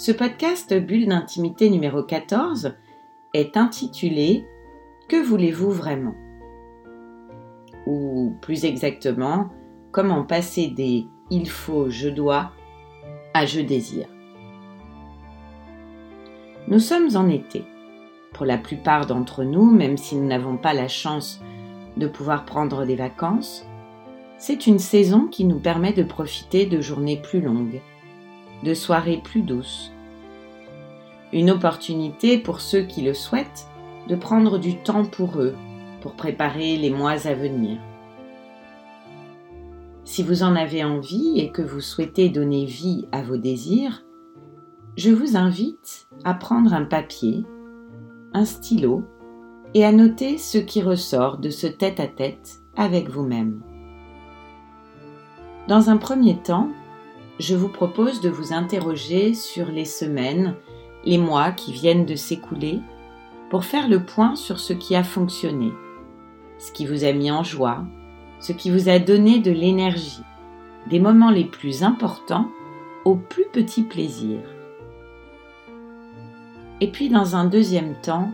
[0.00, 2.74] Ce podcast Bulle d'intimité numéro 14
[3.34, 4.46] est intitulé
[5.10, 6.14] Que voulez-vous vraiment?
[7.86, 9.50] Ou plus exactement,
[9.92, 12.52] comment passer des il faut, je dois
[13.34, 14.08] à je désire.
[16.66, 17.66] Nous sommes en été.
[18.32, 21.42] Pour la plupart d'entre nous, même si nous n'avons pas la chance
[21.98, 23.66] de pouvoir prendre des vacances,
[24.38, 27.82] c'est une saison qui nous permet de profiter de journées plus longues,
[28.64, 29.92] de soirées plus douces.
[31.32, 33.66] Une opportunité pour ceux qui le souhaitent
[34.08, 35.54] de prendre du temps pour eux,
[36.00, 37.78] pour préparer les mois à venir.
[40.04, 44.04] Si vous en avez envie et que vous souhaitez donner vie à vos désirs,
[44.96, 47.44] je vous invite à prendre un papier,
[48.34, 49.04] un stylo
[49.74, 53.62] et à noter ce qui ressort de ce tête-à-tête avec vous-même.
[55.68, 56.70] Dans un premier temps,
[57.40, 60.56] je vous propose de vous interroger sur les semaines,
[61.04, 62.80] les mois qui viennent de s'écouler
[63.48, 65.72] pour faire le point sur ce qui a fonctionné,
[66.58, 67.82] ce qui vous a mis en joie,
[68.40, 70.20] ce qui vous a donné de l'énergie,
[70.90, 72.50] des moments les plus importants
[73.06, 74.54] aux plus petits plaisirs.
[76.82, 78.30] Et puis dans un deuxième temps,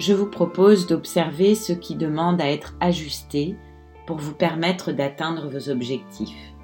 [0.00, 3.54] je vous propose d'observer ce qui demande à être ajusté
[4.08, 6.57] pour vous permettre d'atteindre vos objectifs.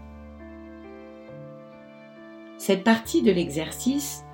[2.66, 4.24] Cette partie de l'exercice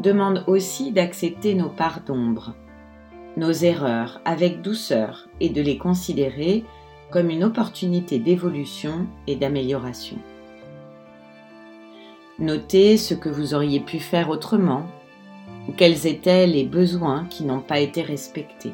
[0.00, 2.56] demande aussi d'accepter nos parts d'ombre,
[3.36, 6.64] nos erreurs avec douceur et de les considérer
[7.12, 10.18] comme une opportunité d'évolution et d'amélioration.
[12.40, 14.84] Notez ce que vous auriez pu faire autrement
[15.68, 18.72] ou quels étaient les besoins qui n'ont pas été respectés.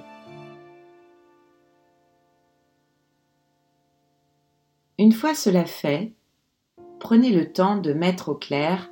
[4.98, 6.12] Une fois cela fait,
[6.98, 8.88] prenez le temps de mettre au clair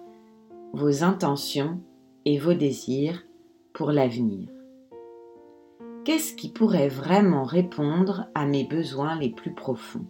[0.73, 1.81] vos intentions
[2.25, 3.25] et vos désirs
[3.73, 4.49] pour l'avenir.
[6.05, 10.07] Qu'est-ce qui pourrait vraiment répondre à mes besoins les plus profonds?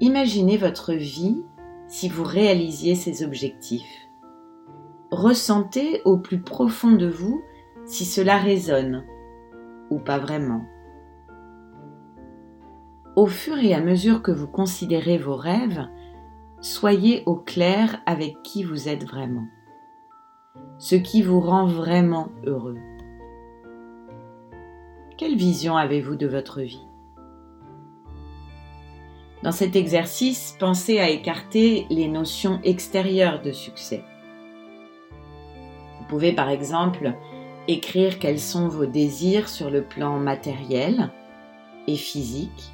[0.00, 1.42] Imaginez votre vie
[1.88, 4.08] si vous réalisiez ces objectifs.
[5.10, 7.42] Ressentez au plus profond de vous
[7.84, 9.04] si cela résonne
[9.90, 10.64] ou pas vraiment.
[13.16, 15.86] Au fur et à mesure que vous considérez vos rêves,
[16.64, 19.46] soyez au clair avec qui vous êtes vraiment,
[20.78, 22.78] ce qui vous rend vraiment heureux.
[25.18, 26.86] Quelle vision avez-vous de votre vie?
[29.42, 34.02] Dans cet exercice, pensez à écarter les notions extérieures de succès.
[35.98, 37.12] Vous pouvez par exemple
[37.68, 41.10] écrire quels sont vos désirs sur le plan matériel
[41.86, 42.72] et physique,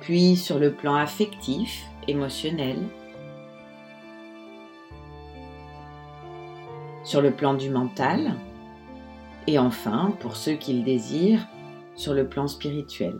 [0.00, 2.78] puis sur le plan affectif émotionnel,
[7.04, 8.34] sur le plan du mental,
[9.46, 11.46] et enfin, pour ceux qui le désirent,
[11.94, 13.18] sur le plan spirituel.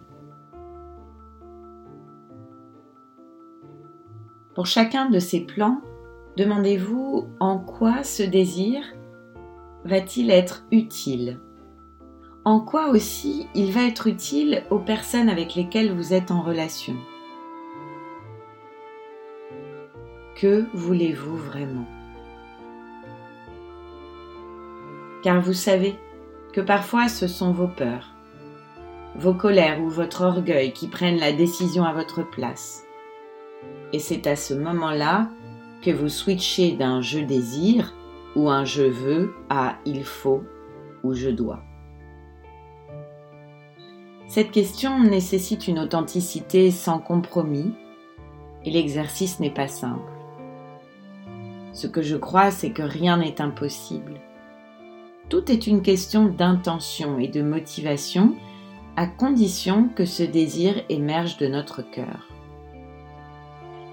[4.54, 5.80] Pour chacun de ces plans,
[6.36, 8.82] demandez-vous en quoi ce désir
[9.84, 11.40] va-t-il être utile?
[12.44, 16.94] En quoi aussi il va être utile aux personnes avec lesquelles vous êtes en relation?
[20.34, 21.86] Que voulez-vous vraiment?
[25.22, 25.94] Car vous savez
[26.52, 28.14] que parfois ce sont vos peurs,
[29.14, 32.84] vos colères ou votre orgueil qui prennent la décision à votre place.
[33.92, 35.28] Et c'est à ce moment-là
[35.82, 37.94] que vous switchez d'un je désire
[38.34, 40.42] ou un je veux à il faut
[41.04, 41.62] ou je dois.
[44.28, 47.74] Cette question nécessite une authenticité sans compromis
[48.64, 50.11] et l'exercice n'est pas simple.
[51.72, 54.20] Ce que je crois, c'est que rien n'est impossible.
[55.28, 58.34] Tout est une question d'intention et de motivation
[58.96, 62.28] à condition que ce désir émerge de notre cœur.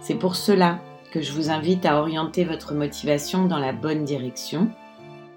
[0.01, 0.79] C'est pour cela
[1.11, 4.69] que je vous invite à orienter votre motivation dans la bonne direction,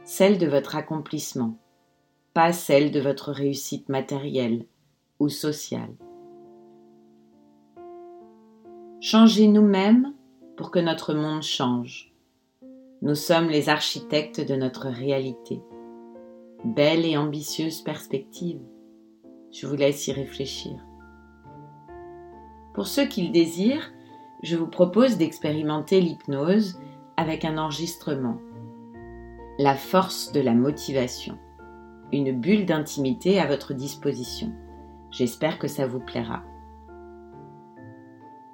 [0.05, 1.57] celle de votre accomplissement,
[2.35, 4.67] pas celle de votre réussite matérielle
[5.19, 5.95] ou sociale.
[9.01, 10.13] Changez nous-mêmes
[10.57, 12.12] pour que notre monde change.
[13.03, 15.61] Nous sommes les architectes de notre réalité.
[16.65, 18.61] Belle et ambitieuse perspective.
[19.51, 20.75] Je vous laisse y réfléchir.
[22.75, 23.91] Pour ceux qui le désirent,
[24.45, 26.79] je vous propose d'expérimenter l'hypnose
[27.17, 28.37] avec un enregistrement.
[29.59, 31.37] La force de la motivation.
[32.13, 34.53] Une bulle d'intimité à votre disposition.
[35.11, 36.45] J'espère que ça vous plaira.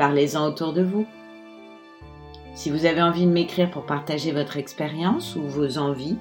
[0.00, 1.06] parlez-en autour de vous.
[2.54, 6.16] Si vous avez envie de m'écrire pour partager votre expérience ou vos envies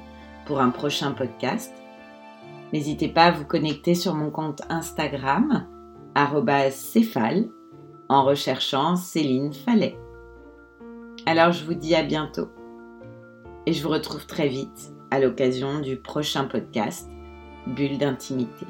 [0.45, 1.73] pour un prochain podcast,
[2.73, 5.65] n'hésitez pas à vous connecter sur mon compte Instagram,
[6.71, 7.47] céphale,
[8.09, 9.97] en recherchant Céline Fallet.
[11.25, 12.49] Alors je vous dis à bientôt
[13.65, 17.09] et je vous retrouve très vite à l'occasion du prochain podcast
[17.65, 18.65] Bulle d'intimité.